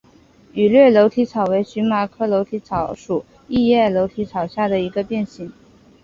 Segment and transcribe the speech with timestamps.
[0.53, 5.53] 羽裂楼梯草为荨麻科楼梯草属异叶楼梯草下的一个变型。